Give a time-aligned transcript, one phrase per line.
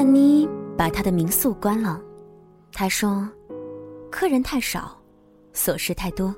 [0.00, 0.48] 燕妮
[0.78, 2.00] 把她的民宿关了，
[2.72, 3.28] 她说
[4.10, 4.98] ：“客人太少，
[5.52, 6.34] 琐事太多，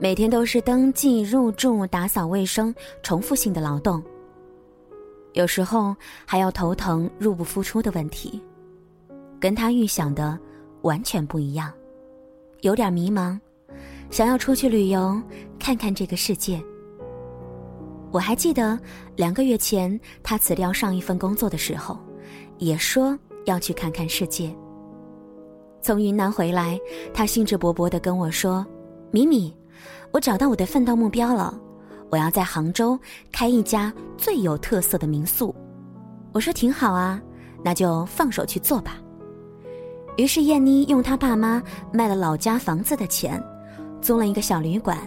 [0.00, 4.02] 每天都是登记、入住、打扫卫生，重复性的劳动。
[5.34, 5.94] 有时候
[6.26, 8.42] 还要头疼入不敷出的问题，
[9.38, 10.36] 跟他预想的
[10.82, 11.72] 完全不一样，
[12.62, 13.38] 有点迷茫，
[14.10, 15.22] 想要出去旅游，
[15.60, 16.60] 看看这个世界。”
[18.10, 18.76] 我还记得
[19.14, 21.96] 两个月前他辞掉上一份工作的时候，
[22.58, 24.54] 也说要去看看世界。
[25.80, 26.78] 从云南回来，
[27.12, 28.64] 他兴致勃勃地跟我说
[29.12, 29.54] ：“米米，
[30.12, 31.52] 我找到我的奋斗目标了，
[32.10, 32.98] 我要在杭州
[33.30, 35.54] 开一家最有特色的民宿。”
[36.32, 37.20] 我说：“挺好啊，
[37.62, 38.98] 那就放手去做吧。”
[40.16, 41.62] 于是燕妮用她爸妈
[41.92, 43.42] 卖了老家房子的钱，
[44.00, 44.98] 租了一个小旅馆。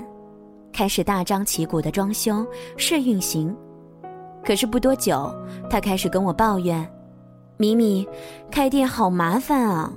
[0.74, 3.56] 开始大张旗鼓的装修试运行，
[4.46, 5.34] 可是不多久，
[5.72, 6.88] 他开始跟我抱怨
[7.58, 8.08] ：“米米，
[8.52, 9.92] 开店好麻烦啊！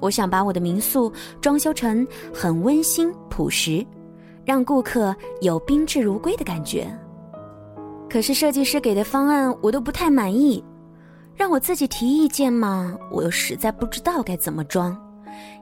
[0.00, 3.86] 我想把我的民宿装修成很温馨朴实，
[4.44, 6.86] 让顾客有宾至如归的感觉。
[8.08, 10.62] 可是设计师给的方案我都不太满意，
[11.34, 14.96] 让我自己提意见嘛，我又实在不知道该怎么装，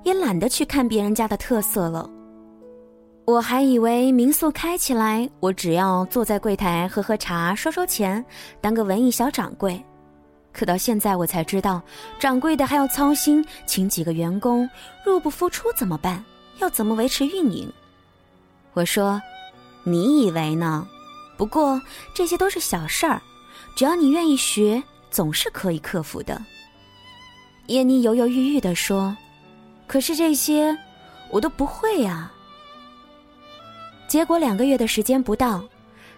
[0.05, 2.09] 也懒得去看别人家的特色了。”
[3.27, 8.23] 我还以为民宿开起来，我只要坐在柜台喝喝茶、收收钱，
[8.61, 9.83] 当个文艺小掌柜。
[10.55, 11.83] 可到现在我才知道，
[12.19, 14.71] 掌柜的还要操心请几个员工，
[15.05, 16.25] 入不敷出怎么办？
[16.61, 17.71] 要怎么维持运营？
[18.73, 19.21] 我说
[19.83, 20.87] ：“你以为呢？
[21.37, 21.83] 不过
[22.15, 23.21] 这些都是小事儿，
[23.75, 26.41] 只要你愿意学，总是可以克服的。”
[27.67, 29.17] 燕妮犹犹豫豫地说
[29.89, 30.77] ：“可是这些，
[31.31, 32.31] 我都不会呀。”
[34.07, 35.65] 结果两个月的时间不到，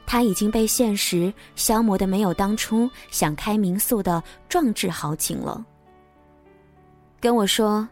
[0.07, 5.65] 他已经被现实消磨的没有当初想开民宿的壮志豪情了。
[7.21, 7.87] 跟我说，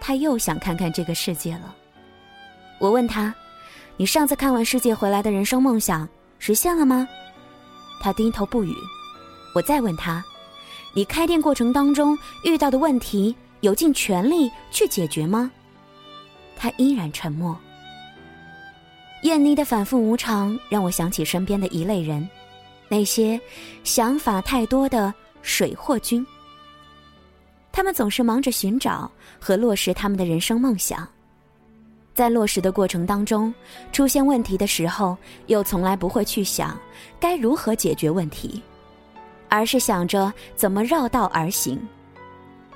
[0.00, 1.74] 他又想看看这个世界了。
[2.78, 3.34] 我问他
[3.96, 7.08] ：“你上次看完世界回来的人生梦想实现了吗？”
[8.00, 8.74] 他低头不语。
[9.54, 10.22] 我再问他
[10.94, 15.50] ：“你开店过程当中遇到的问题有尽全力去解决吗？”
[16.54, 17.58] 他依然沉默。
[19.22, 22.28] 燕妮的反复无常让我想起身边的一类人，
[22.88, 23.40] 那些
[23.82, 25.12] 想法太多的
[25.42, 26.24] 水货君。
[27.72, 29.10] 他们总是忙着寻找
[29.40, 31.06] 和落实他们的人生梦想，
[32.14, 33.52] 在落实的过程当中，
[33.92, 35.16] 出现问题的时候，
[35.46, 36.78] 又从来不会去想
[37.18, 38.62] 该如何解决问题，
[39.48, 41.78] 而是想着怎么绕道而行。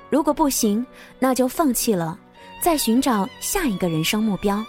[0.09, 0.85] 如果不行，
[1.17, 2.19] 那就放弃了，
[2.61, 4.63] 再寻找下一个人生目标。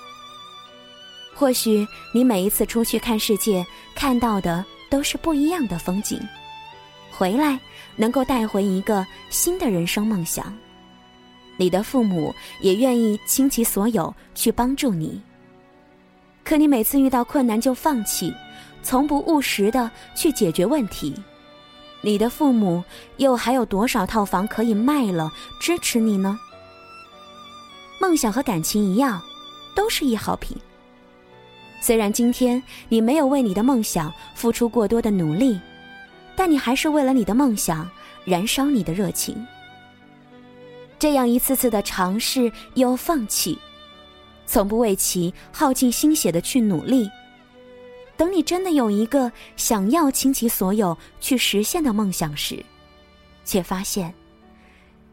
[1.34, 6.20] 或许你每一次出去看世界，看到的都是不一样的风景，
[7.10, 7.58] 回来
[7.96, 10.54] 能够带回一个新的人生梦想。
[11.56, 15.20] 你的父母也愿意倾其所有去帮助你，
[16.44, 18.32] 可你每次遇到困难就放弃，
[18.82, 21.14] 从不务实的去解决问题，
[22.00, 22.82] 你的父母
[23.16, 26.38] 又还有多少套房可以卖了支持你呢？
[28.00, 29.20] 梦想和感情一样，
[29.74, 30.56] 都是一耗品。
[31.82, 35.58] 虽然今天你没有为你的梦想付出过多的努力，
[36.36, 37.90] 但你还是为了你的梦想
[38.24, 39.44] 燃烧你的热情。
[40.96, 43.58] 这样一次次的尝试又放弃，
[44.46, 47.10] 从不为其耗尽心血的去努力。
[48.16, 52.64] 等你真的有一个想要倾其所有去实现的梦想时，
[53.44, 54.14] 却发现，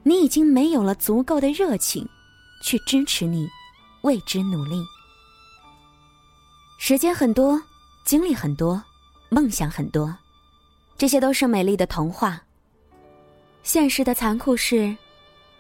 [0.04, 2.08] 你已经没有了足够的热情，
[2.64, 3.48] 去支持你
[4.04, 4.84] 为之努力。
[6.82, 7.62] 时间很多，
[8.06, 8.82] 精力很多，
[9.28, 10.16] 梦想很多，
[10.98, 12.42] 这些都是美丽的童话。
[13.64, 14.96] 现实的残酷是，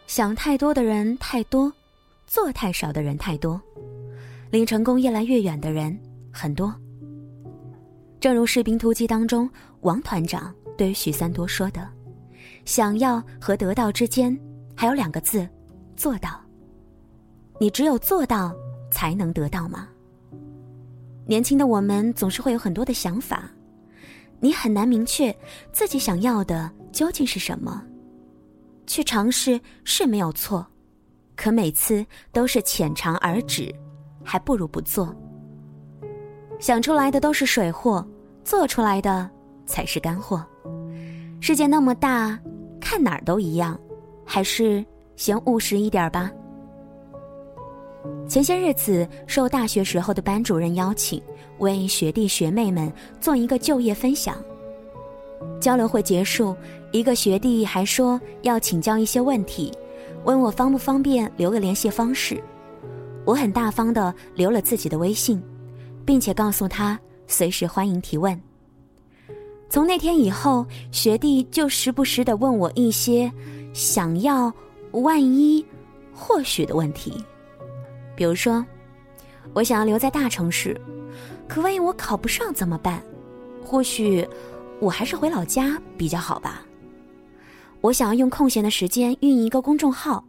[0.07, 1.71] 想太多的人太多，
[2.25, 3.61] 做太少的人太多，
[4.49, 5.95] 离成功越来越远的人
[6.31, 6.73] 很多。
[8.21, 9.47] 正如《士兵突击》当中
[9.81, 11.85] 王团长对许三多说的
[12.63, 14.35] ：“想要和得到之间，
[14.73, 15.47] 还有两个字，
[15.97, 16.41] 做到。
[17.59, 18.55] 你只有做到，
[18.89, 19.89] 才能得到吗？”
[21.29, 23.43] 年轻的我们总是会有很多的想法，
[24.39, 25.31] 你很难明确
[25.71, 27.83] 自己想要的究竟是什么。
[28.87, 30.65] 去尝试是没有错，
[31.35, 33.71] 可每次都是浅尝而止，
[34.23, 35.15] 还不如不做。
[36.59, 38.03] 想出来的都是水货，
[38.43, 39.29] 做出来的
[39.67, 40.43] 才是干货。
[41.39, 42.39] 世界那么大，
[42.81, 43.79] 看哪儿都一样，
[44.25, 44.83] 还是
[45.15, 46.31] 先务实一点吧。
[48.29, 51.19] 前些日子，受大学时候的班主任邀请，
[51.57, 54.37] 为学弟学妹们做一个就业分享。
[55.59, 56.55] 交流会结束，
[56.91, 59.73] 一个学弟还说要请教一些问题，
[60.25, 62.39] 问我方不方便留个联系方式。
[63.25, 65.41] 我很大方的留了自己的微信，
[66.05, 68.39] 并且告诉他随时欢迎提问。
[69.71, 73.31] 从那天以后，学弟就时不时的问我一些
[73.73, 74.53] 想要、
[74.91, 75.65] 万一、
[76.13, 77.11] 或许的问题，
[78.19, 78.65] 比如说，
[79.53, 80.77] 我想要留在大城市，
[81.47, 83.01] 可万一我考不上怎么办？
[83.63, 84.27] 或许
[84.81, 86.65] 我还是回老家比较好吧。
[87.79, 90.21] 我想要用空闲的时间运营一个公众号，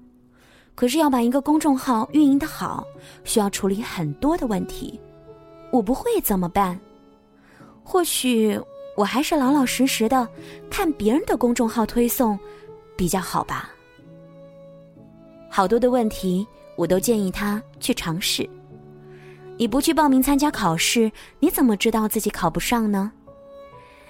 [0.77, 2.87] 可是要把一个公众号运营的好，
[3.25, 5.01] 需要处理很多的问题，
[5.73, 6.79] 我不会怎么办？
[7.83, 8.57] 或许。
[8.97, 10.29] 我还是老老实实的
[10.69, 12.39] 看别人的公众号推送，
[12.97, 13.71] 比较好吧。
[15.49, 16.47] 好多的问题，
[16.81, 18.49] 我都建议他去尝试。
[19.59, 23.13] 你不去报名参加考试，你怎么知道自己考不上呢？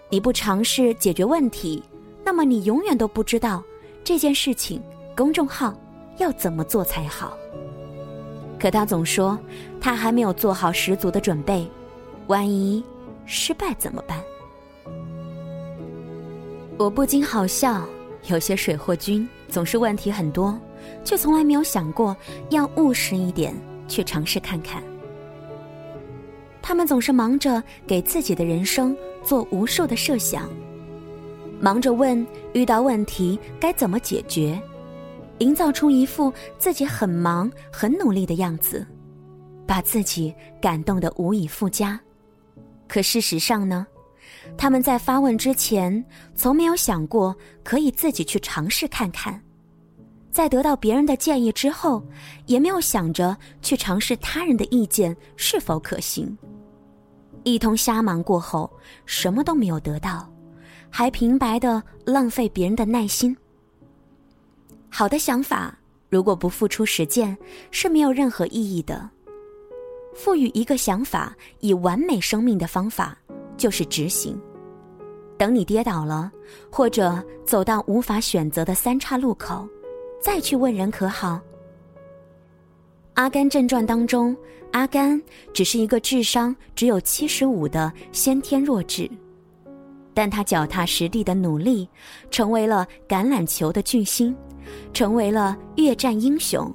[0.09, 1.83] 你不尝试解决问题，
[2.25, 3.61] 那么你永远都不知道
[4.05, 4.81] 这件事情
[5.17, 5.77] 公众号
[6.19, 7.37] 要怎么做才好。
[8.57, 9.37] 可他总说
[9.81, 11.69] 他还没有做好十足的准备，
[12.29, 12.85] 万一
[13.27, 14.23] 失败怎么办？
[16.79, 17.85] 我不禁好笑，
[18.29, 20.57] 有些水货君总是问题很多，
[21.05, 22.17] 却从来没有想过
[22.51, 23.55] 要务实一点
[23.89, 24.83] 去尝试看看。
[26.63, 30.49] 他们总是忙着给自己的人生做无数的设想，
[31.61, 34.61] 忙着问遇到问题该怎么解决，
[35.39, 38.87] 营造出一副自己很忙很努力的样子，
[39.67, 41.99] 把自己感动得无以复加。
[42.87, 43.87] 可事实上呢？
[44.57, 46.05] 他们在发问之前，
[46.35, 47.35] 从没有想过
[47.65, 49.35] 可以自己去尝试看看；
[50.31, 52.03] 在得到别人的建议之后，
[52.47, 56.37] 也没有想着去尝试他人的意见是否可行。
[57.43, 58.71] 一通瞎忙过后，
[59.07, 60.31] 什么都没有得到，
[60.89, 63.37] 还平白的浪费别人的耐心。
[64.89, 65.77] 好的想法，
[66.09, 67.37] 如果不付出实践，
[67.71, 69.09] 是没有任何意义的。
[70.15, 73.17] 赋予一个想法以完美生命的方法。
[73.57, 74.41] 就是执行。
[75.37, 76.33] 等你跌倒了，
[76.73, 79.69] 或者走到无法选择的三岔路口，
[80.21, 81.37] 再去问人可好？
[83.15, 84.37] 《阿甘正传》当中，
[84.73, 85.21] 阿甘
[85.55, 89.11] 只是一个智商只有七十五的先天弱智，
[90.13, 91.89] 但他脚踏实地的努力，
[92.31, 94.37] 成为了橄榄球的巨星，
[94.93, 96.71] 成为了越战英雄，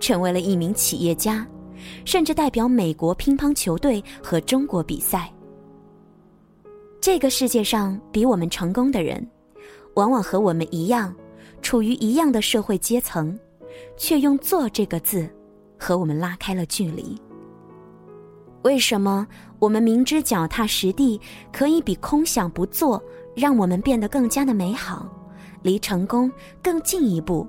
[0.00, 1.46] 成为了一名企业家，
[2.04, 5.32] 甚至代表美国乒乓球队和中国比赛。
[7.00, 9.24] 这个世界上比我们成功的人，
[9.94, 11.14] 往往和我们一样，
[11.62, 13.38] 处于一样的社会阶层，
[13.96, 15.28] 却用“做”这个字，
[15.78, 17.20] 和我们拉开了距离。
[18.62, 19.26] 为什么
[19.58, 21.20] 我们明知脚踏实地
[21.52, 23.02] 可以比空想不做
[23.36, 25.08] 让我们变得更加的美好，
[25.62, 26.30] 离成功
[26.62, 27.46] 更进一步，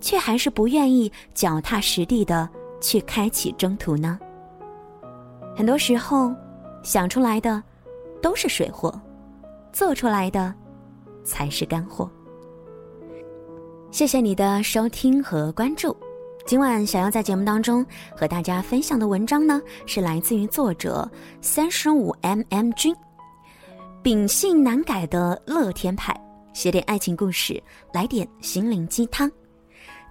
[0.00, 2.48] 却还是不愿意脚踏实地的
[2.80, 4.18] 去开启征途呢？
[5.56, 6.34] 很多时候，
[6.82, 7.62] 想出来的。
[8.22, 8.98] 都是水货，
[9.70, 10.54] 做出来的
[11.24, 12.10] 才是干货。
[13.94, 15.96] 谢谢你的收听和关注。
[16.44, 17.86] 今晚想要在节目当中
[18.16, 21.08] 和大家分享的文章呢，是来自于作者
[21.40, 22.92] 三十五 mm 君，
[24.02, 26.12] 秉性难改的乐天派，
[26.52, 29.30] 写点爱情故事，来点心灵鸡汤。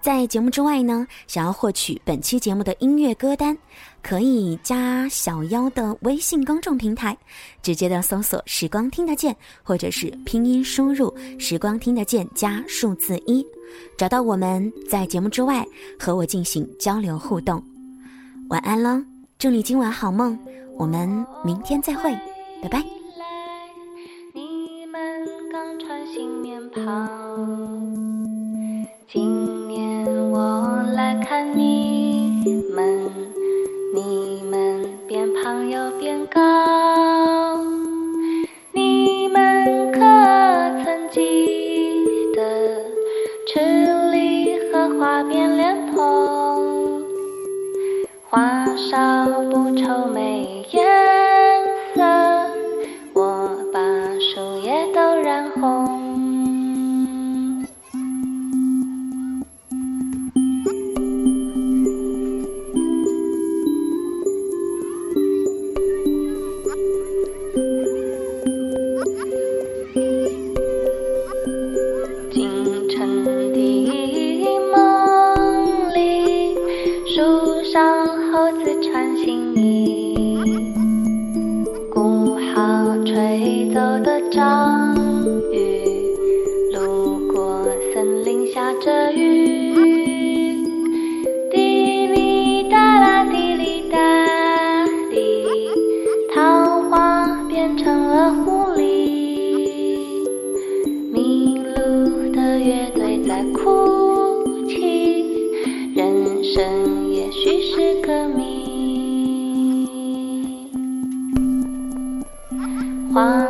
[0.04, 3.56] 在节目之外呢，想要获取本期节目的音乐歌单，
[4.02, 7.16] 可以加小妖的微信公众平台，
[7.62, 9.34] 直接的搜索“时光听得见”
[9.64, 13.42] 或者是拼音输入“时光听得见”加数字一，
[13.96, 15.66] 找到我们在节目之外
[15.98, 17.64] 和我进行交流互动。
[18.50, 19.02] 晚安喽，
[19.38, 20.38] 祝你今晚好梦，
[20.76, 22.14] 我们明天再会，
[22.62, 22.84] 拜拜。
[24.34, 26.60] 你们刚穿新棉
[29.06, 29.43] 今
[31.34, 32.30] 看你
[32.72, 33.10] 们，
[33.92, 36.40] 你们变胖又变高，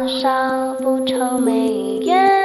[0.06, 2.43] 少不愁眉眼。